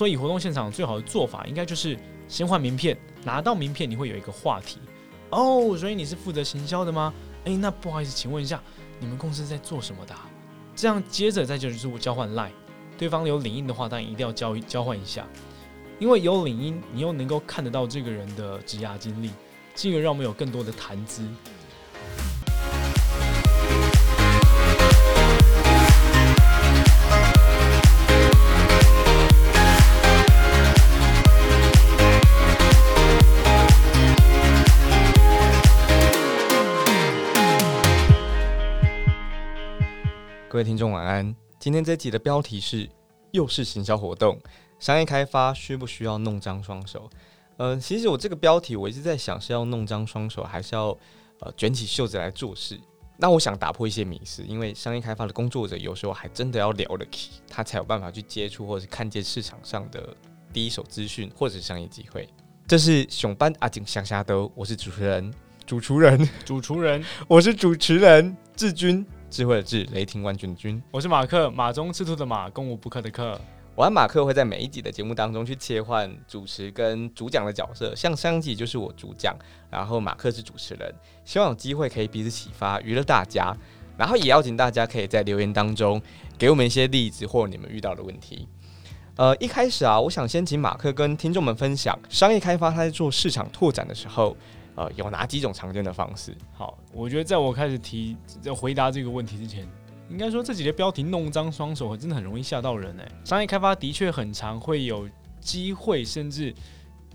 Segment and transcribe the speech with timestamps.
[0.00, 1.94] 所以活动现场最好的做法，应该就是
[2.26, 4.78] 先换名片，拿到名片你会有一个话题。
[5.28, 7.12] 哦，所以你是负责行销的吗？
[7.44, 8.62] 诶，那不好意思，请问一下，
[8.98, 10.14] 你们公司在做什么的？
[10.74, 12.48] 这样接着再就是交换 line，
[12.96, 15.28] 对方有领英的话，当然一定要交交换一下，
[15.98, 19.28] 因为有领英，你又能够看得到这个人的职涯经历，
[19.74, 21.28] 进而让我们有更多的谈资。
[40.50, 41.32] 各位听众晚安。
[41.60, 42.90] 今天这集的标题是
[43.30, 44.36] “又是行销活动，
[44.80, 47.08] 商业开发需不需要弄脏双手？”
[47.56, 50.88] 呃，其实我这个标题我一直在想是要弄脏双手，还是要
[51.38, 52.76] 呃卷起袖子来做事。
[53.16, 60.16] 那我想打破一些迷思，因为商业开发的工作者有时候还真的要聊得起，他才有办法去接触或者是看见市场上的
[60.52, 62.28] 第一手资讯或者是商业机会。
[62.66, 65.32] 这是熊班阿景向下的，我是主持人，
[65.64, 69.06] 主厨人，主厨人， 我是主持人志军。
[69.30, 70.82] 智慧的智，雷霆万钧的钧。
[70.90, 73.40] 我是马克，马中赤兔的马，攻无不克的克。
[73.76, 79.36] 我和马克会在每一集的节目当中去切换主持跟主讲的角色，像上集就是我主讲，
[79.70, 80.92] 然后马克是主持人。
[81.24, 83.56] 希望有机会可以彼此启发，娱乐大家。
[83.96, 86.02] 然后也邀请大家可以在留言当中
[86.36, 88.48] 给我们一些例子或你们遇到的问题。
[89.14, 94.36] 呃，一开始啊，我想先请马克跟听众们分享商业开发他在做市场拓展的时候。
[94.80, 96.34] 呃，有哪几种常见的方式？
[96.54, 99.68] 好，我觉得在我开始提在回答这个问题之前，
[100.08, 103.06] 应该说这几个标题弄脏双手，真的很容易吓到人哎。
[103.22, 105.06] 商业开发的确很常会有
[105.38, 106.54] 机会，甚至。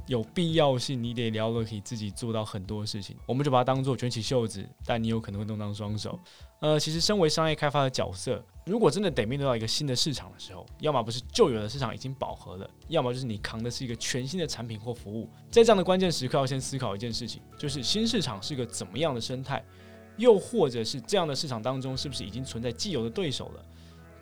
[0.07, 6.19] 有必要性，你得聊了可以自己做到很多事情，我们就把它当做卷起袖子，但你有可能会弄脏双手。
[6.59, 15.29] 呃，其实身为商业开发的角色，如果真的得面对到一个新的市场的时候，要么不是旧有的市场已经饱和了，要么就是你扛的是一个全新的产品或服务。
[15.49, 19.63] 在这样的关键时刻，要先思考一件事情，就是新市场是个怎么样的生态，
[20.17, 23.65] 又或者是这样的市场当中是不是已经存在既有的对手了？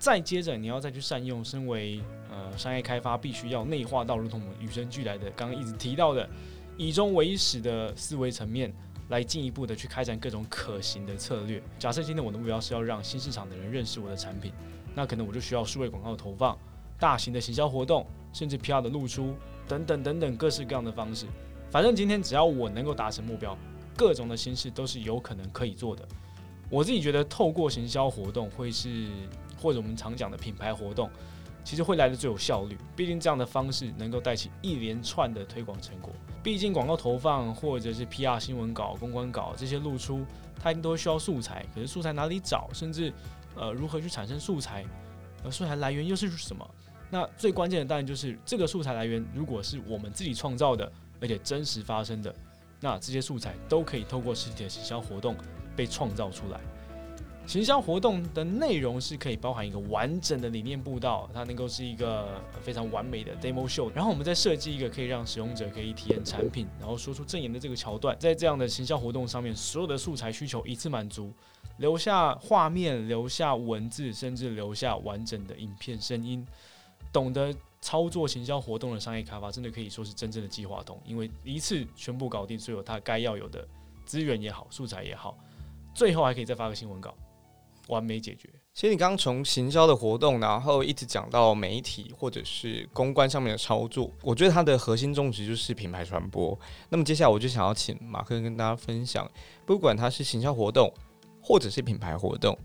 [0.04, 6.30] 再接着，你要再去善用身为呃商业开发必须要内化到如同我们与生俱来的刚刚一直提到的
[6.76, 8.70] 以终为始的思维层面，
[9.08, 11.64] 来进一步的去开展各种可行的策略。
[11.80, 14.52] 假设今天我的目标是要让新市场的人认识我的产品，
[14.94, 16.58] 那可能我就需要数位广告投放、
[17.00, 19.34] 大型的行销活动，甚至 PR 的露出
[19.70, 21.28] 等等等等各式各样的方式。
[21.72, 23.58] 反正今天只要我能够达成目标，
[23.96, 26.06] 各种的形式都是有可能可以做的。
[26.70, 29.08] 我自己觉得透过行销活动会是。
[29.64, 31.10] 或者我们常讲的品牌活动，
[31.64, 32.78] 其实会来的最有效率。
[32.98, 36.12] 毕竟这样的方式能够带起一连串的推广成果。
[36.44, 40.26] 毕竟广告投放或者是 PR 新闻稿、公关稿这些露出，
[40.62, 41.66] 它一定都需要素材。
[41.74, 42.70] 可是素材哪里找？
[42.74, 43.14] 甚至
[43.56, 44.84] 呃如何去产生素材？
[45.46, 46.70] 而素材来源又是什么？
[47.10, 50.92] 那最关键的当然就是这个素材来源，如果是我们自己创造的，
[51.22, 52.36] 而且真实发生的，
[52.82, 55.36] 那这些素材都可以透过实体的行销活动
[55.76, 56.60] 被创造出来。
[57.46, 63.92] 行销活动的内容是可以包含一个完整的理念步道，它能够是一个非常完美的 demo show。
[63.94, 68.18] 然后我们再设计一个可以让使用者可以体验产品，然后说出证言的这个桥段。
[68.18, 71.34] 在这样的行销活动上面，所有的素材需求一次满足，
[71.78, 76.48] 留下画面，留下文字，甚至留下完整的影片声音。
[77.12, 83.68] 懂得操作行销活动的商业开发，真的可以说是真正的计划通，因为一次全部搞定所有它该要有的
[84.06, 85.38] 资源也好，素材也好，
[85.94, 87.14] 最后还可以再发个新闻稿。
[87.88, 88.50] 完美解决。
[88.74, 96.58] 其实你刚刚从行销的活动，然后一直讲到媒体或者是公关上面的操作，我觉得它的核心宗旨就是品牌传播。
[96.90, 99.30] 那么接下来我就想要请马克跟大家分享，
[99.64, 100.92] 不管它是行销活动
[101.40, 102.58] 或者是品牌活动，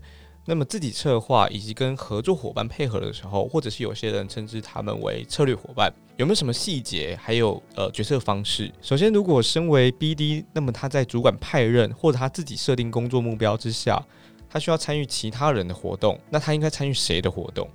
[0.45, 8.73] 那么自己策划以及跟合作伙伴配合的时候，或者是有些人称之他们为策略伙伴，有没有什么细节，还有呃决策方式？
[8.81, 14.03] 首先，如果身为 BD，那么他在主管派任或者他自己设定工作目标之下。
[14.49, 17.69] 他需要参与其他人的活动，那他应该参与谁的活动？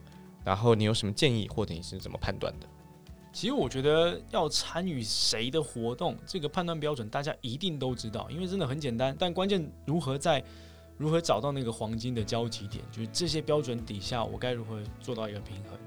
[0.45, 2.67] 然后你有什么建议，或者你是怎么判断的？
[3.33, 9.17] 其实我觉得要参与谁的活动，这个判断标准大家一定都知道，因为真的很简单。
[9.19, 10.43] 但关键如何在
[10.97, 15.79] 如何找到那个黄金的交集点，就是这些标准底下，我该如何做到一个平衡？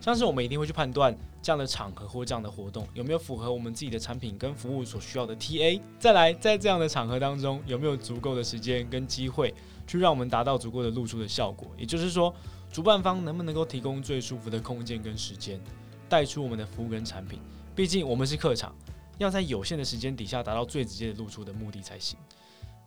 [0.00, 5.78] 像是我们一定会去判断这样的场合或这样的活动有没有符合我们自己的产品跟服务所需要的 TA。
[5.98, 9.54] 再来，在这样的场合当中，有没有足够的时间跟机会？
[9.90, 12.32] 去让我们达到足够的露出的效果，也就是说，
[12.70, 15.60] 主办方能不能够提供最舒服的空间跟时间，
[16.08, 17.40] 带出我们的服务跟产品？
[17.74, 18.72] 毕竟我们是客场，
[19.18, 22.16] 要在有限的时间底下达到最直接的露出的目的才行，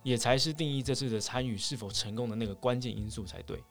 [0.01, 3.61] 也才是定义这次的参与是否成功的那个关键因素才对。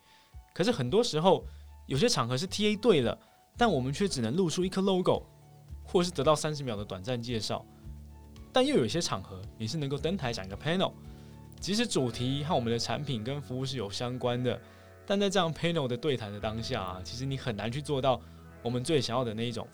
[0.52, 1.42] 可是很多时候，
[1.86, 3.18] 有些场合是 TA 对了，
[3.56, 5.22] 但我们却只能露出一颗 logo，
[5.82, 7.64] 或是得到三十秒的短暂介绍。
[8.52, 10.92] 但又有些场合，你是能够登台讲个 panel，
[11.62, 14.60] 即使主题和我们的产品跟服务是有相关的，
[15.06, 18.20] 但在这样 panel 的对谈的当下啊，其实你很难去做到
[18.64, 19.66] 我们最想要的那一种，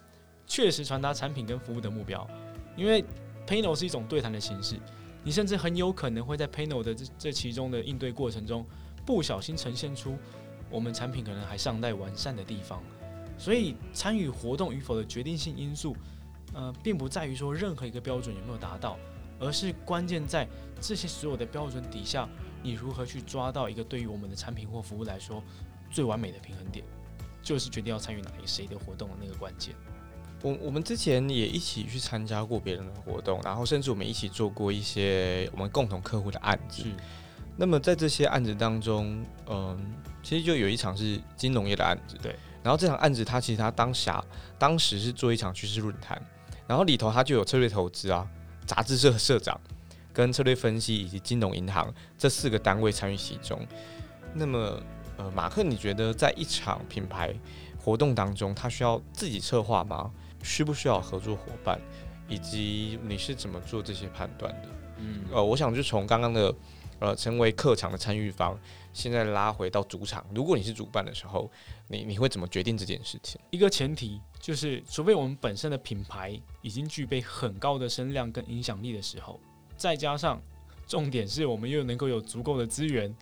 [0.47, 2.29] 确实传达产品跟服务的目标。
[2.77, 3.03] 因为
[3.47, 4.77] panel 是一种对谈的形式，
[5.25, 8.67] 你甚至很有可能会在 panel 的这这其中的应对过程中，
[9.07, 10.15] 不小心呈现出
[10.71, 12.83] 我们产品可能还尚待完善的地方。
[13.39, 15.97] 所以参与活动与否的决定性因素。
[16.55, 18.99] 呃，并不在于说任何一个标准有没有达到，
[19.39, 20.47] 而是关键在
[20.81, 22.29] 这些所有的标准底下，
[22.63, 25.43] 你如何去抓到一个对于我们的产品或服务来说
[25.91, 26.85] 最完美的平衡点，
[27.43, 29.75] 就是决定要参与哪一谁的活动的那个关键。
[30.43, 36.85] 我我们之前也一起去参加过别人的活动，然后甚至我们一起做过一些我们共同客户的案子。
[37.57, 39.93] 那么在这些案子当中，嗯，
[40.23, 42.17] 其实就有一场是金融业的案子。
[42.23, 42.37] 对。
[42.63, 44.25] 然后这场案子，它其实它当下
[44.59, 46.21] 当时是做一场趋势论坛。
[46.69, 48.25] 然后里头它就有策略投资啊、
[48.69, 49.59] 杂志社社长、
[50.13, 53.59] 跟策略分析以及金融银行这四个单位参与其中。
[54.35, 54.81] 那么，
[55.17, 57.35] 呃，马克，你觉得在一场品牌
[57.77, 60.11] 活动当中，他需要自己策划吗？
[60.43, 61.81] 需不需要合作伙伴？
[62.29, 64.69] 以及你是怎么做这些判断的？
[64.99, 66.55] 嗯，呃，我想就从刚刚的。
[67.01, 68.59] 呃，成为客场的参与方，
[68.93, 70.27] 现在拉回到主场。
[70.35, 71.49] 如果你是主办的时候，
[71.87, 73.41] 你你会怎么决定这件事情？
[73.51, 79.39] 一个前提就是，除非我们本身的品牌已经具备很高的声量跟影响力的时候，
[79.77, 80.43] 再加上
[80.89, 83.15] 重点是我们又能够有足够的资源，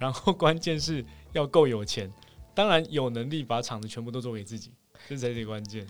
[0.00, 2.12] 然后关键是要够有钱，
[2.54, 4.72] 当然有能力把场子全部都做给自己，
[5.08, 5.86] 这才是关键。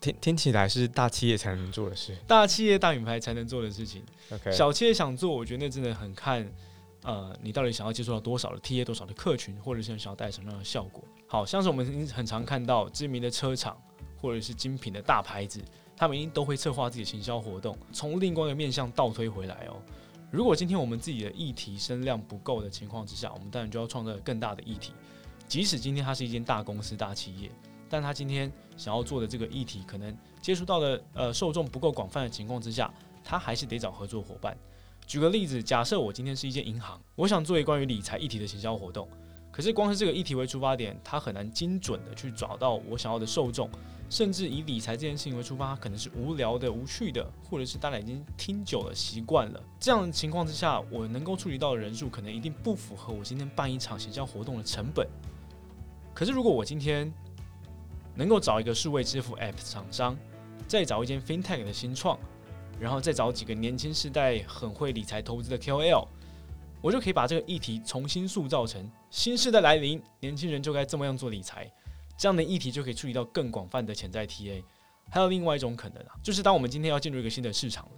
[0.00, 4.04] 听听起来是大企业才能做的事，大企业大品牌才能做的事情。
[4.30, 6.48] OK，小企业想做，我觉得那真的很看。
[7.06, 11.04] 呃，你到底想要接触到多少的 TA，多少的客群，或者是想要带什么样的效果？
[11.28, 13.80] 好像是我们很常看到知名的车厂，
[14.20, 15.62] 或者是精品的大牌子，
[15.96, 17.78] 他们一定都会策划自己的行销活动。
[17.92, 19.80] 从另外一个面向倒推回来哦，
[20.32, 24.92] 如果今天我们自己的议题声量不够的情况之下，我们当然就要创造更大的议题。
[25.46, 27.48] 即使今天它是一间大公司、大企业，
[27.88, 30.12] 但他今天想要做的这个议题，可能
[30.42, 32.92] 接触到的呃受众不够广泛的情况之下，
[33.22, 34.58] 他还是得找合作伙伴。
[35.06, 39.08] 举个例子，假设我今天是一间银行，我想做一关于理财议题的行销活动，
[39.52, 43.70] 可是光是这个议题为出发点，它很难精准的去找到我想要的受众，
[44.10, 49.62] 甚至以理财这件事情为出发，可能是无聊的、无趣的，或者是大家已经听久了、习惯了。
[49.78, 55.06] 这样的情况之下，我能够触及到的人数，可能一定不符合我今天办一场行销活动的成本。
[56.12, 57.12] 可是如果我今天
[58.16, 60.16] 能够找一个数位支付 App 厂商，
[60.66, 62.18] 再找一间 FinTech 的新创。
[62.78, 66.06] 然后再找几个年轻世代很会理财投资的 KOL，
[66.82, 71.70] 我就可以把这个议题重新塑造成新时代来临，年轻人就该这么样做理财，
[72.18, 74.62] 这样的议题就可以处理到更广泛的潜在 TA。
[75.10, 77.92] 还有另外一种可能啊，就是当我们今天要进入一个新的市场了，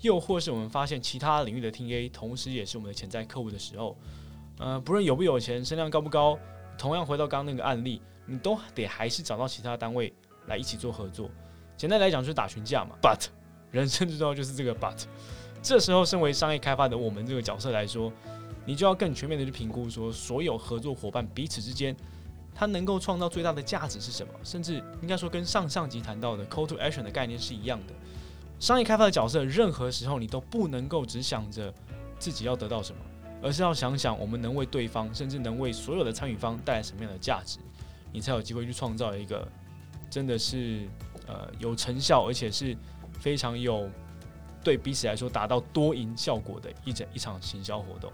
[0.00, 3.96] 又或是我们发现其他领域的 TA 同时也是我们的潜在客户的时候，
[4.58, 6.38] 呃，不论有不有钱，声量高不高，
[6.78, 10.14] 同样回到刚刚那个案例，你都得还是找到其他单位
[10.46, 11.28] 来一起做合作。
[11.76, 13.26] 简单来讲就是打群架嘛，But。
[13.74, 14.94] 人生最重要就是这个 but，
[15.60, 18.12] 这时候身为商业开发的我们这个角色来说，
[18.64, 21.94] 你就要更全面的去评估说，所有合作伙伴彼此之间，
[22.54, 24.32] 他能够创造最大的价值是什么？
[24.44, 27.94] 甚至应该说跟上上集谈到的 call to action 的概念是一样的。
[28.60, 31.74] 商业开发的角色，任何时候你都不能够只想着
[32.16, 32.98] 自己要得到什么，
[33.42, 37.58] 而是要想想我们能为对方，甚至能为所有的参与方带来什么样的价值，
[38.12, 39.48] 你才有机会去创造一个
[40.08, 40.88] 真的是
[41.26, 42.76] 呃有成效，而且是。
[43.20, 43.88] 非常有
[44.62, 48.12] 对彼此来说达到多赢效果的一整一场行销活动。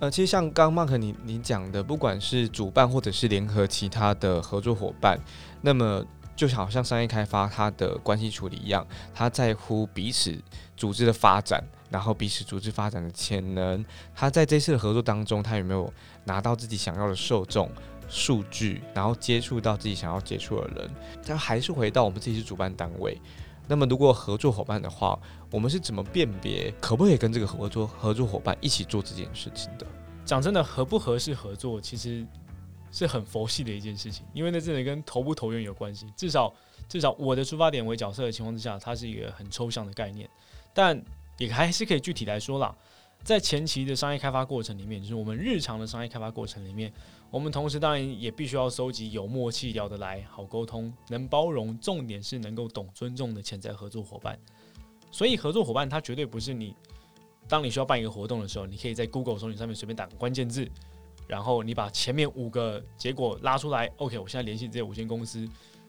[0.00, 5.18] 呃，其实像刚 Mark 你你讲的，不管是主办或者是联合其他的合作伙伴，
[5.62, 8.84] 那么就好像商业开发它的关系处理一样，
[9.14, 10.36] 他在乎彼此
[10.76, 13.84] 组织的发展，然后彼此组织发展的潜能。
[14.12, 15.90] 他在这次的合作当中，他有没有
[16.24, 17.70] 拿到自己想要的受众
[18.08, 20.90] 数据，然后接触到自己想要接触的人？
[21.24, 23.16] 他还是回到我们自己是主办单位。
[23.66, 25.18] 那么，如果合作伙伴的话，
[25.50, 29.86] 我们是怎么辨别可不可以跟这个合作合作伙伴一起做这件事情的？
[30.24, 32.26] 讲真的，合不合适合作，其实
[32.90, 36.06] 是很佛系的一件事情，因为那真的跟投不投缘有关系。
[36.16, 36.52] 至少，
[36.88, 40.28] 至少我的出发点为角色的情况之下，它是一个很抽象的概念，
[40.72, 41.02] 但
[41.38, 42.74] 也还是可以具体来说啦。
[43.24, 46.92] 在前期的商业开发过程里面，就是我们日常的商业开发过程里面。
[47.30, 54.38] 我们同时当然也必须要收集有默契、聊得来、好沟通、能包容，重点是能够懂尊重的潜在合作伙伴。
[55.10, 56.76] 所以合作伙伴他绝对不是你，
[57.48, 60.68] 当你需要办一个活动的时候，你可以在 Google 搜寻上面随便打个关键字，
[61.26, 65.48] 然后你把前面五个结果拉出来，OK，我现在联系这五间公司，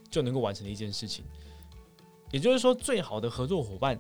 [0.09, 1.25] 就能够完成的一件事情。
[2.31, 3.99] 也就是说，最好的合作伙伴，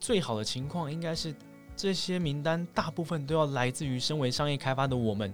[0.00, 1.32] 最好的情况应该是
[1.78, 5.32] 这些名单大部分都要来自于身为商业开发的我们，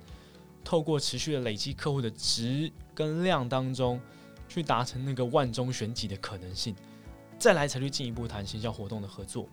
[0.63, 3.99] 透过持续的累积客户的值跟量当中，
[4.47, 6.77] 去达成那个万中选几的可能性，
[7.39, 9.49] 再来才去进一步谈行销活动的合作。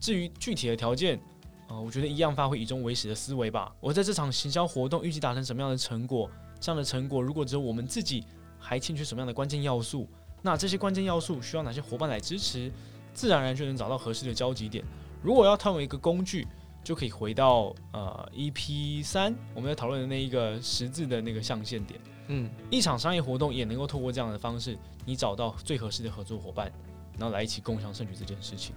[0.00, 1.20] 至于具体的条件，
[1.68, 3.70] 呃，我觉得一样发挥以终为始的思维吧。
[3.78, 6.30] 我在这场行销活动预计达成什么样的成果？
[6.58, 8.24] 这样的成果如果只有我们自己，
[8.58, 10.08] 还欠缺什么样的关键要素？
[10.40, 12.72] 那这些关键要素需要哪些伙伴来支持？
[13.12, 14.82] 自然而然就能找到合适的交集点。
[15.22, 16.46] 如果要套用一个工具，
[16.82, 22.00] 就可以回到呃 EP 三我们在讨论的那一个十字的那个象限点。
[22.28, 26.72] 嗯，一场商业活动也能够透过这样的方式，你找到最合适的合作伙伴，
[27.18, 28.74] 然后来一起共享胜局这件事情。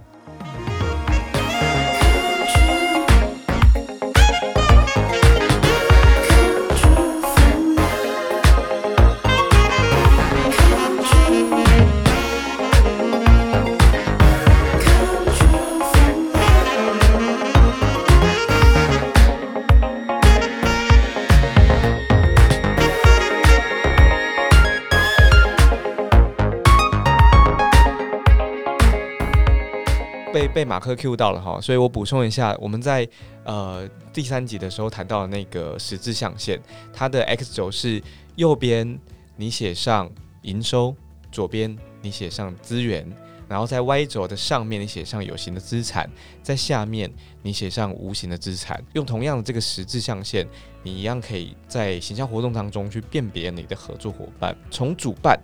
[30.64, 33.08] 马克 Q 到了哈，所以我补充一下，我们在
[33.44, 36.60] 呃第三集的时候谈到的那个十字象限，
[36.92, 38.02] 它的 X 轴是
[38.36, 38.98] 右边
[39.36, 40.10] 你写上
[40.42, 40.94] 营收，
[41.30, 43.06] 左边你写上资源，
[43.48, 46.08] 然后在 Y 轴的上面你写上有形的资产，
[46.42, 48.82] 在下面你写上无形的资产。
[48.94, 50.46] 用同样的这个十字象限，
[50.82, 55.38] 你一样可以在形象活动当中去辨别你的合作伙伴，从主办，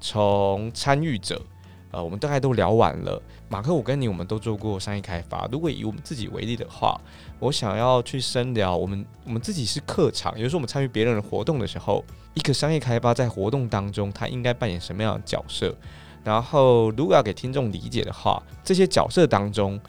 [0.00, 1.40] 从参与者。
[1.90, 3.20] 呃，我们大概都聊完了。
[3.48, 5.48] 马克，我跟你，我们都做过商业开发。
[5.50, 7.00] 如果以我们自己为例的话，
[7.38, 12.04] 我想要去深聊，我们我们自己是客场，有时候我们参与别人的活动的时候，
[12.34, 15.74] 一个商业开发在活动当中，他应该扮演什么样的角色？
[16.22, 19.80] 然后，如果要给听众理解的话，这些角色当中，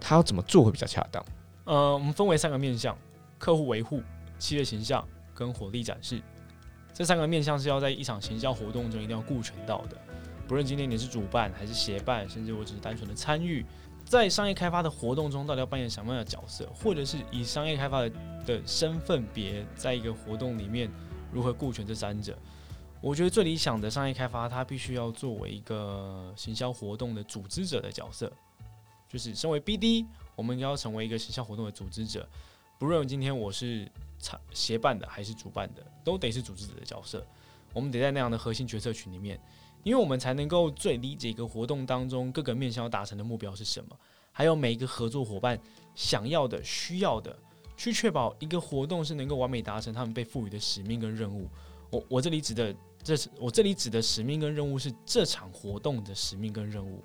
[0.00, 1.22] 他要怎么做会比较恰当？
[1.64, 2.96] 呃，我们分为三个面向：
[3.38, 4.00] 客户维护、
[4.38, 6.22] 企业形象跟火力展示。
[6.92, 9.96] 这三个面向是要在一场行销活动中一定要顾全到的。
[10.46, 13.64] 不论今天你是主办还是协办，甚至我只是单纯的参与，
[14.04, 18.10] 在商业开发的活动中，到底要扮演什么样的角色，或者是以商业开发的
[18.44, 20.90] 的身份别，在一个活动里面
[21.32, 22.38] 如何顾全这三者？
[23.00, 28.30] 我觉得最理想的商业开发，它必须要作为一个行销活动的组织者的角色，
[29.08, 32.28] 就是身为 BD，我们要成为一个行销活动的组织者。
[32.78, 37.26] 不论今天我是参协办的还是主办的，都得是组织者的角色。
[37.72, 39.40] 我们得在那样的核心决策群里面。
[39.84, 43.96] 因为我们才能够最理解一个活动当中各个面向要达成的目标是什么，
[44.32, 45.60] 还有每一个合作伙伴
[45.94, 47.38] 想要的、需要的，
[47.76, 51.46] 去确保一个活动是能够完美达成他们被赋予的使命跟任务。
[51.90, 57.00] 我我这里指的，这是我这里指的使命跟任务是这场活动的使命跟任务。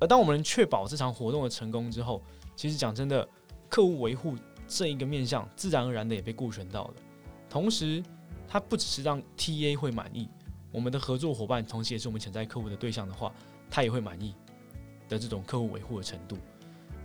[0.00, 2.22] 而当我们确保这场活动的成功之后，
[2.56, 3.28] 其实讲真的，
[3.68, 4.34] 客户维护
[4.66, 6.94] 这一个面向自然而然的也被顾全到了。
[7.48, 8.02] 同时，
[8.48, 10.28] 它不只是让 TA 会满意。
[10.76, 13.32] 我们的合作伙伴，同时也是我们潜在客户的对象的话，
[13.70, 14.34] 他也会满意
[15.08, 16.36] 的这种客户维护的程度。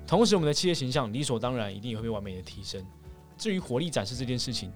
[0.05, 2.85] 同时，我们的企业形象理所当然一定也会被完美的提升。
[3.37, 4.73] 至于活力展示这件事情，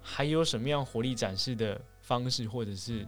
[0.00, 3.04] 还有什么样活力展示的方式或者是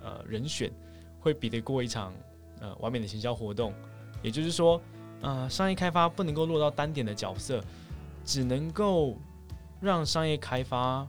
[0.00, 0.70] 呃人选，
[1.18, 2.14] 会比得过一场
[2.60, 3.74] 呃完美的行销活动？
[4.22, 4.80] 也就是说，
[5.22, 7.60] 呃，商业开发不能够落到单点的角色，
[8.24, 9.16] 只能够
[9.80, 11.04] 让商业开发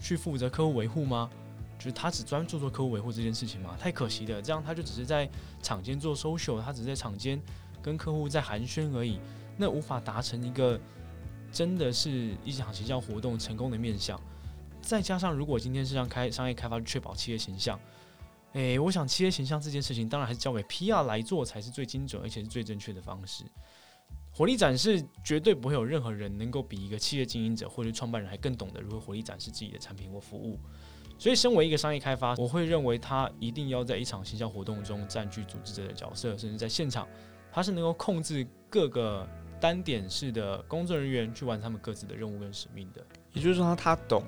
[0.00, 1.28] 去负责客户维护吗？
[1.78, 4.40] 就是他只专注做客户维护这件事情嘛，太可惜了。
[4.40, 5.28] 这样他就只是在
[5.62, 7.40] 场间做 social，他只是在场间
[7.82, 9.20] 跟客户在寒暄而已，
[9.56, 10.80] 那无法达成一个
[11.52, 14.20] 真的是一场形象活动成功的面向。
[14.80, 17.78] 再加上如果今天是让开商业开发确保企业形象，
[18.52, 23.44] 诶，我想企业形象这件事情当然还是交给 PR 来做才是最精准而且是最正确的方式。
[24.32, 30.58] 活力展示绝对不会有任何人能够比一个企业经营者或者创办人还更懂得如何活力展示自己的产品或服务。
[31.18, 37.08] 所以，身为一个商业开发，我会认为他一定要在一场形象活动中占据组织者的角色，甚至在现场，
[37.50, 39.26] 他是能够控制各个
[39.58, 43.02] 单点式的工作人员去完成他们各自的任务跟使命的。
[43.32, 44.22] 也就是说，他懂，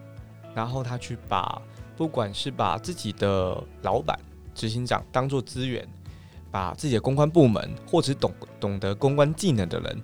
[0.55, 1.61] 然后他去把
[1.95, 4.19] 不管是把自己的老板、
[4.55, 5.87] 执行长当做资源，
[6.51, 10.03] 把自己的公关部门或者懂懂得公关技能的人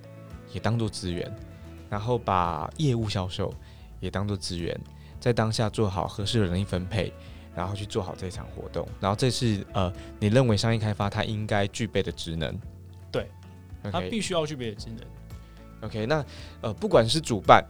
[0.52, 1.34] 也当做资源，
[1.88, 3.52] 然后把业务销售
[4.00, 4.78] 也当做资源。
[5.24, 7.10] 在当下做好合适的人力分配，
[7.56, 9.90] 然后去做好这场活动，然后这是呃，
[10.20, 12.54] 你认为商业开发它应该具备的职能？
[13.10, 13.30] 对，
[13.90, 15.88] 它必须要具备的职能。
[15.88, 16.22] OK，那
[16.60, 17.64] 呃，不管是主办、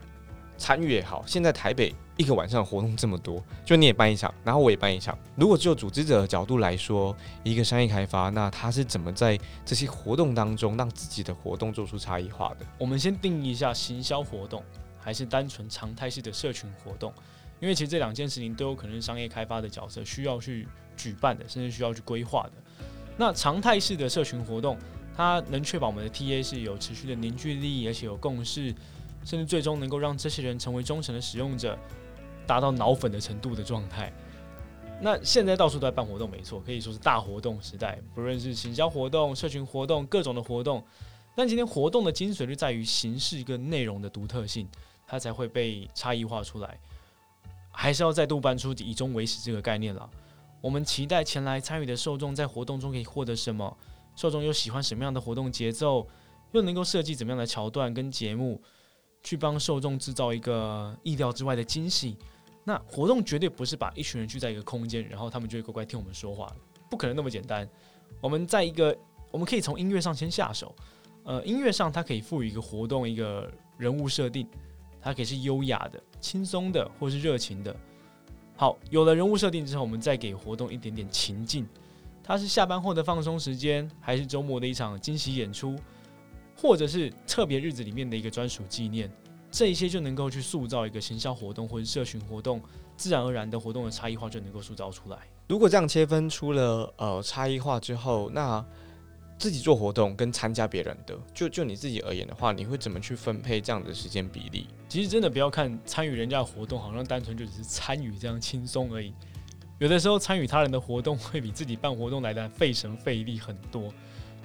[0.57, 5.17] 参与也好，现在台北一个晚上活动这么多，就你也办一场，然后我也办一场。
[5.37, 12.65] 如果就组织者的角度来说，一个商业开发，那他是怎么在这些活动当中让自己的活动做出差异化的？
[12.77, 14.61] 我们先定义一下行销活动
[14.99, 17.13] 还是单纯常态式的社群活动，
[17.59, 22.51] 因为其实这两件事情都有可能是商业开发的角色需要去举办的，甚至需要去规划的。
[23.17, 24.77] 那常态式的社群活动，
[25.15, 28.73] 它能确保我们的 TA 是有持续的凝聚力，而且有共识。
[29.23, 31.75] 甚至最终能够让这些人成为忠诚的使用者，
[32.45, 34.13] 达到脑粉的程度的状态。
[35.01, 37.97] 那现在到处都在办活动，没错，可以说是大活动时代。
[38.13, 40.83] 不论是行销活动、社群活动、各种的活动，
[41.35, 44.67] 但今天活动的精髓就在于形式跟内容的独特性，
[45.07, 46.79] 它才会被差异化出来。
[47.75, 50.09] 还是要再度搬出以终为始这个概念了。
[50.61, 53.77] 我们期待前来参与的受众在活动中可以获得什么？
[54.15, 56.07] 受众又喜欢什么样的活动节奏？
[56.53, 58.61] 又能够设计怎么样的桥段跟节目？
[59.21, 62.15] 去帮受众制造一个意料之外的惊喜。
[62.63, 66.51] 那活动绝对不是把一群人聚在一个空间，然后他们就会乖乖听我们说话，
[66.89, 67.67] 不可能那么简单。
[68.21, 68.95] 我们在一个，
[69.31, 70.73] 我们可以从音乐上先下手。
[71.23, 74.47] 呃，音乐上它可以赋予一个活动一个人物设定，
[75.05, 77.75] 它可以是优雅的、轻松的，或是热情的。
[78.55, 81.67] 好，有了人物设定之后，我们再给活动一点点情境。
[82.23, 85.75] 它是下班后的放松时间，还是周末的一场惊喜演出？
[86.57, 89.07] 或者是特别日子里面的一个专属纪念，
[89.51, 92.59] 这一些就能够去塑造一个行销活动或者社群活动，
[92.97, 95.19] 自然而然的活动的差异化就能够塑造出来。
[95.49, 98.65] 如果这样切分出了呃差异化之后，那
[99.37, 104.67] 自己做活动跟参加别人的，就就你自己而言的话，你会怎么去分配这样的时间比例？
[104.87, 109.13] 其实真的不要看参与人家的活动，好像单纯就只是参与这样轻松而已。
[109.77, 113.93] 有的时候参与他人的活动会比自己办活动来的费神费力很多，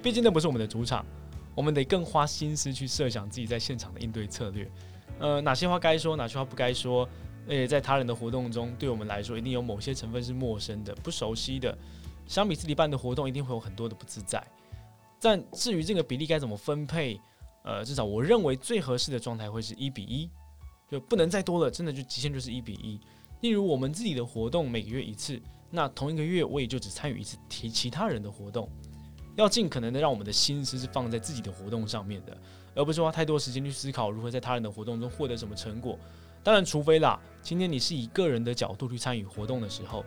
[0.02, 1.06] 毕竟那不是我们的主场。
[1.52, 4.70] 我们得更花心思去设想自己在现场的应对策略，
[5.18, 7.06] 呃，哪些话该说，哪些话不该说，
[7.46, 11.76] 而且在他人的活动中，对我们来说一定有某些成分是陌生的、不熟悉的，
[12.26, 14.42] 相比自己办的活动，一定会有很多的不自在。
[15.20, 17.20] 但至于这个比例该怎么分配，
[17.62, 20.28] 呃，至少我认为最合适的状态会是一比一，
[20.90, 22.98] 就不能再多了，真的就极限就是一比一。
[23.42, 28.68] 例如我们自己的活动每个月一次，那同一个月我也就只参与一次提其他人的活动。
[29.36, 32.36] 要尽可能的让我们的心思是放在自己的活动上面的，
[32.74, 35.98] 而不是花太多时间去思考如何在他人的活动中获得什么成果。
[36.42, 40.04] 当然，除非啦，今天你是以个人的角度去参与活动的时候，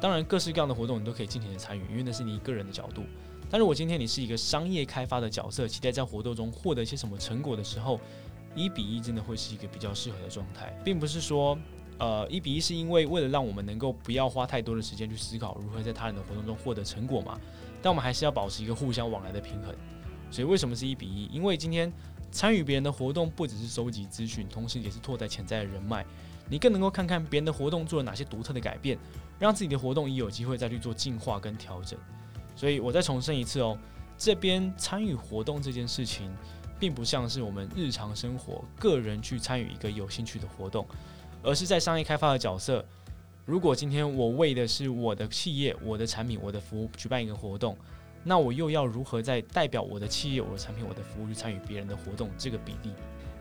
[0.00, 3.02] 当然各式各样的活动你都可以尽情的参与，因为那是你一个人的角度。
[3.50, 8.00] 但如果今天你是一个商业开发的角色，期待在活动中获得一些什么成果的时候，
[8.54, 11.56] 一比一真的会是一个比较适合的状态，并不是说，
[11.98, 17.38] 呃，一比一是因为为了让我们能够不要花太多的时间去思考如何在他人的活动中获得成果嘛。
[17.80, 19.74] 但我们还是要保持一个互相往来的平衡，
[20.30, 21.26] 所以为什么是一比一？
[21.26, 21.92] 因为今天
[22.32, 26.04] 参与别人的活动，不只是收集资讯，同时也是拓展潜在的人脉。
[26.48, 28.98] 你更能够看看别人的活动做了哪些独特的改变，
[29.38, 31.98] 让自己的活动也有机会再去做进化跟调整。
[32.56, 33.76] 所以我再重申一次哦，
[34.16, 36.30] 这边参与活动这件事情，
[36.78, 40.86] 并不像是我们日常生活个人去参与一个有兴趣的活动，
[41.42, 42.84] 而是在商业开发的角色。
[43.44, 47.76] 如果今天我为的是我的企业、我的产品、我的服务举办一个活动，
[48.22, 52.30] 那我又要如何在代表我的企业、我的产品、我的服务去参与别人的活动？
[52.38, 52.90] 这个比例，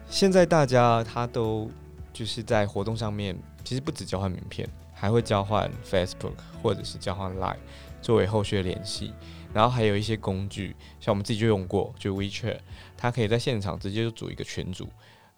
[0.10, 1.72] 现在大家他都
[2.12, 7.56] 就是在活动上面，其实不止交换名片，还会交换 Facebook 或者是交换 Line
[8.04, 9.12] 作为后续的联系，
[9.52, 12.60] 然后还有一些工具，像我们自己就用过，就 WeChat，
[12.96, 14.88] 它可以在现场直接就组一个群组，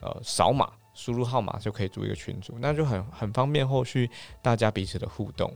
[0.01, 0.69] 呃，扫码。
[0.97, 4.09] 输入号码就可以组一个群组，那就很很方便后续
[4.41, 5.53] 大家彼此的互动。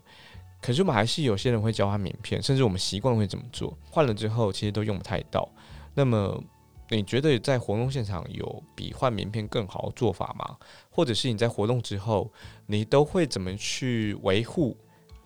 [0.60, 5.48] 可是我们还是有些人会交换名片，甚至我们习惯会怎么做，换了之后其实都用不太到。
[5.94, 6.44] 那么
[6.90, 10.58] 你觉得在活动现场有比换名片更好的做法吗？
[10.90, 12.30] 或者是你在活动之后，
[12.66, 14.76] 你都会怎么去维护，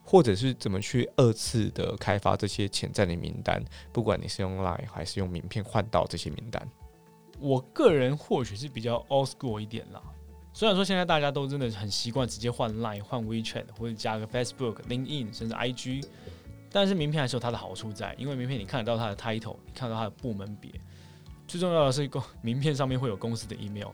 [0.04, 3.64] 或者是怎么去二次的开发这些潜在的名单？
[3.92, 6.68] 不管你是用 Line 还是用名片换到这些名单。
[7.40, 10.02] 我个人或许是比较 old school 一点啦，
[10.54, 16.06] 虽然说现在大家都真的很习惯直接换 Line、换 WeChat 或者加个 Facebook、LinkedIn 甚至 IG，
[16.72, 20.72] 但是名片还是有它的好处在，因为名片你看得到它的 title，你看到它的部门别，
[21.48, 23.90] 最重要的是公名片上面会有公司的 email。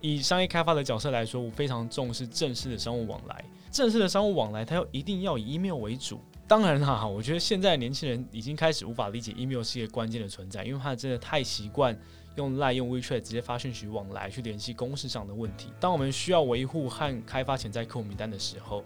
[0.00, 3.44] 以商业开发的角色来说，我非常重视正式的商务往来，
[3.76, 6.18] 正式的商务往来它又一定要以 email 为主。
[6.48, 11.94] 当然哈，我觉得现在年轻人已经开始无法理解 email 是一个关键的存在，因为他真的太习惯。
[12.36, 15.72] 用 Line、用 WeChat 直接发讯息往来，去联系公事上的问题。
[15.80, 18.82] 当我们需要维护和开发潜在客户名单的时候，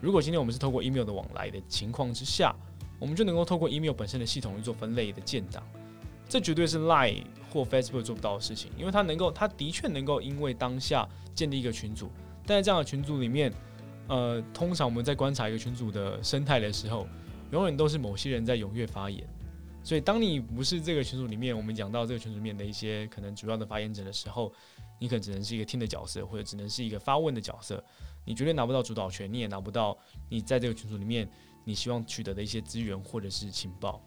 [0.00, 2.54] 如果今天我们是透过 email 的往来的情况之下，
[2.98, 5.62] 我们就能够透过 email 本身的系统去做分类的建档。
[6.28, 12.10] 这绝对是 Line 或 Facebook 做不到的事情，因为它能够，它的确能够因为当下建立一个群组，
[12.46, 13.50] 但在这样的群组里面，
[14.08, 17.06] 呃，通常我们在观察一个群组的生态的时候，
[17.50, 19.26] 永远都是某些人在踊跃发言。
[19.82, 24.52] 所以，当你不是这个群组里面，我们讲到这个群组里面的一些可能主要的发言者的时候，
[24.98, 27.82] 你可能只能是一个听的角色，或者只能是一个发问的角色。
[28.24, 29.96] 你绝对拿不到主导权，你也拿不到
[30.28, 31.28] 你在这个群组里面
[31.64, 34.02] 你希望取得的一些资源或者是情报。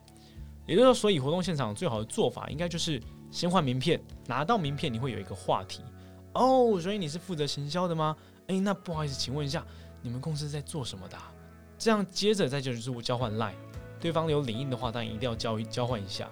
[0.67, 5.81] 也就是说，所以活动现场最好的做法应该就是先换名片，拿到名片你会有一个话题
[6.33, 6.77] 哦。
[6.81, 8.17] 所以你是负责行销的吗？
[8.47, 9.65] 诶，那不好意思，请问一下，
[10.01, 11.17] 你们公司在做什么的？
[11.77, 13.53] 这样接着再就是我交换 line。
[13.99, 16.29] 对方有领英的话，当然一定要交交换一下，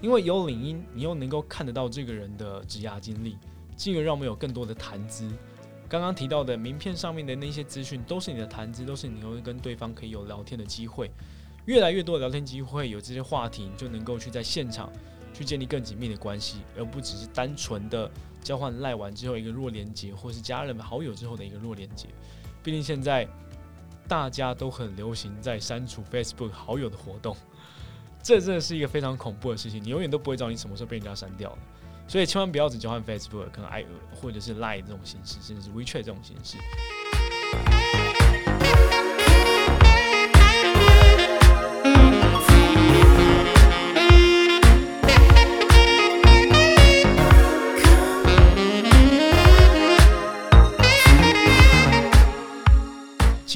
[0.00, 3.36] 因为有领英，你又能够看得到这个人的职涯经历，
[3.76, 5.30] 进而让我们有更多的谈资。
[5.88, 11.10] 刚刚提到的名片上面的那些资讯，都是你的谈资，都是你会跟对方可以有聊天的机会。
[11.66, 14.90] 越来越多的聊天机会，有这些话题，你就能够去在现场
[15.32, 18.10] 去建立更紧密的关系，而不只是单纯的
[18.42, 22.08] 交换赖完之后一个弱连接，或是加人好友之后的一个弱连接。
[22.62, 23.28] 毕竟现在。
[24.08, 27.36] 大家都很流行在删除 Facebook 好友的活动，
[28.22, 29.84] 这真的是一个非常恐怖的事情。
[29.84, 31.58] 你永远都不会知道你什么时候被人家删掉了
[32.08, 33.84] 所以千万不要只交换 Facebook，可能 i
[34.18, 36.56] 或者是 Line 这种形式，甚至是 WeChat 这种形式。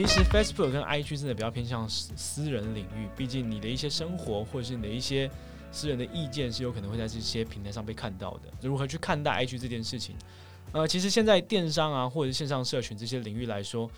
[0.04, 5.30] 其实 Facebook 跟 IG 真的比较偏向私私人领域，毕竟你的一些生活或者是你的一些
[5.70, 8.52] 私人的意见是有可能会在这些平台上被看到的。
[8.62, 10.16] 如何去看待 IG 这件事情？
[10.72, 13.90] 呃，其实现在电商啊或者是线上社群这些领域来说，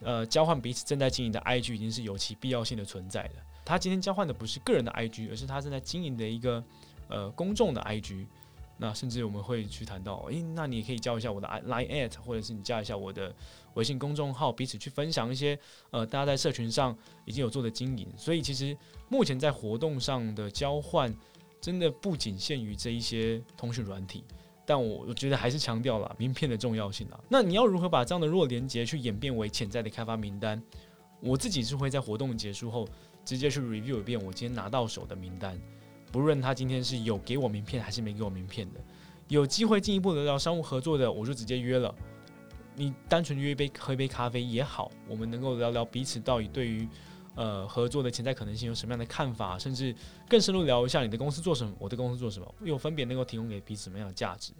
[0.00, 3.34] 呃，交换彼此正在经营的 IG 已经是有其必要性的存在的。
[3.64, 6.62] 他今天交换的不是个人的 IG，而是他正在经营的一个
[7.08, 8.26] 呃公众的 IG。
[8.82, 13.30] 那甚至我们会去谈到，诶，那你也可以教一下我的 line at，或者是你加一下我的
[13.74, 15.58] 微信公众号，彼此去分享一些，
[15.90, 18.08] 呃，大家在社群上已经有做的经营。
[18.16, 18.74] 所以其实
[19.10, 21.14] 目前在活动上的交换，
[21.60, 24.24] 真的不仅限于这一些通讯软体，
[24.64, 27.20] 但我我觉得还是强调了名片的重要性啊。
[27.28, 30.60] 那你要如何把这样的弱连接去演变为潜在的开发名单？
[31.20, 32.88] 我自己是会在活动结束后
[33.26, 35.60] 直接去 review 一遍我今天拿到手的名单。
[36.10, 38.80] 不论他今天是有给我名片还是没给我名片的，
[39.28, 41.94] 有机会进一步的聊商务合作的，我就直接约了。
[42.76, 46.88] 你单纯约一杯喝一杯咖啡也好，我们能够聊聊彼此到底对于
[47.34, 49.94] 呃合作的潜在可能性有什么样的看法，甚至
[50.28, 54.52] 更深入聊一下你的公司做什么，我的公司做什么，又分别能够提供给彼此什么样的价值。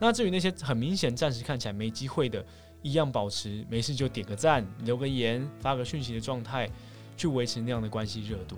[0.00, 2.44] 那至于那些很明显暂时看起来没机会的，
[2.82, 6.70] 一样保持没事就点个赞、留个言、发个讯息的状态，
[7.16, 8.56] 去维持那样的关系热度。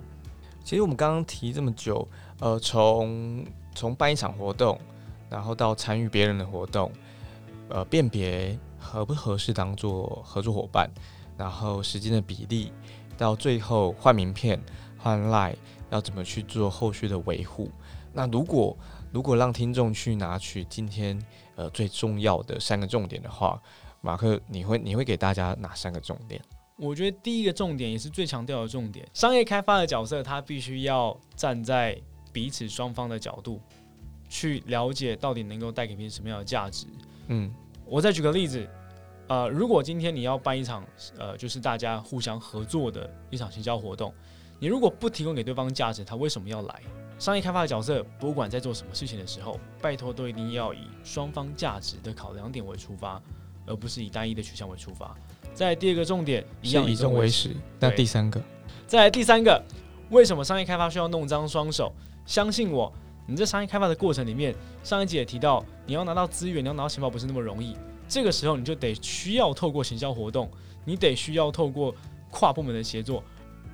[0.63, 2.07] 其实我们刚刚提这么久，
[2.39, 4.79] 呃，从从办一场活动，
[5.29, 6.91] 然后到参与别人的活动，
[7.69, 10.89] 呃，辨别合不合适当做合作伙伴，
[11.37, 12.71] 然后时间的比例，
[13.17, 14.61] 到最后换名片、
[14.97, 15.55] 换 lie
[15.89, 17.69] 要怎么去做后续的维护？
[18.13, 18.77] 那如果
[19.11, 21.19] 如果让听众去拿取今天
[21.55, 23.61] 呃最重要的三个重点的话，
[24.01, 26.41] 马克，你会你会给大家哪三个重点？
[26.81, 31.95] 我觉得第一个重点也是最强调的重点，商业开发的角色，他必须要站在
[32.33, 33.61] 彼此双方的角度
[34.27, 36.87] 去了解到底能够带给别人什么样的价值。
[37.27, 37.53] 嗯，
[37.85, 38.67] 我再举个例子，
[39.27, 40.83] 呃，如果今天你要办一场
[41.19, 44.11] 呃，就是大家互相合作的一场行销活动，
[44.57, 46.81] 你如果不提供给对方价值，他为什么要来？
[47.19, 53.21] 商业开发的角色，不管在做什么事情的时候，拜托都一定要以双方价值的考量点为出发，
[53.67, 55.15] 而不是以单一的取向为出发。
[55.53, 57.55] 在第二个重点，一样以终为始。
[57.79, 58.41] 那第三个，
[58.87, 59.63] 在第三个，
[60.09, 61.93] 为什么商业开发需要弄脏双手？
[62.25, 62.91] 相信我，
[63.27, 67.75] 你在商业开发的过程里面，上一集也提到，你要拿到资源，你要拿到情报不是那么容易。
[68.07, 70.49] 这个时候，你就得需要透过行销活动，
[70.85, 71.95] 你得需要透过
[72.29, 73.23] 跨部门的协作，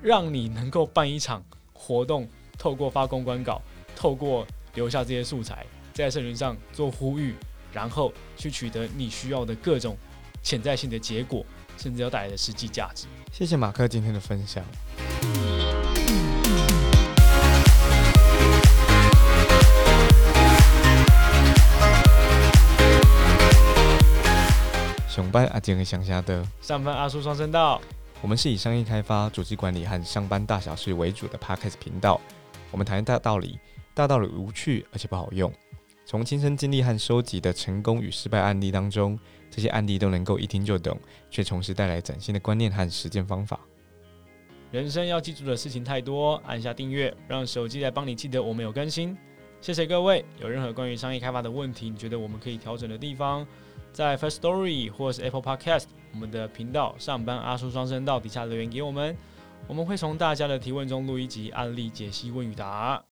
[0.00, 3.60] 让你能够办一场活动，透过发公关稿，
[3.94, 7.34] 透过留下这些素材，在社群上做呼吁，
[7.72, 9.96] 然后去取得你需要的各种
[10.42, 11.44] 潜在性的结果。
[11.78, 13.06] 甚至要带来的实际价值。
[13.32, 14.64] 谢谢马克今天的分享。
[25.08, 27.80] 熊班阿杰和乡下的上班阿叔双声道，
[28.20, 32.20] 我们是以商业开发、组织管理和上班大小事为主的 Podcast 频道。
[32.70, 33.58] 我们谈大道理，
[33.94, 35.52] 大道理无趣而且不好用。
[36.06, 39.18] 从亲身经历和收集的成功与失败案例当中。
[39.58, 40.96] 这些案例都能够一听就懂，
[41.28, 43.58] 却同时带来崭新的观念和实践方法。
[44.70, 49.18] 人生要记住的事情太多，按下订阅，让手机来帮你记得我们有更新。
[49.60, 50.24] 谢谢各位。
[50.40, 53.44] 有任何关于商业开发的问题，你觉得我们可以调整的地方，
[53.92, 59.16] 在 First Story 或是 Apple Podcast 我们的频道上班阿叔双声道底下留言给我们，
[59.66, 63.07] 我们会从大家的提问中录一集案例解析问与答。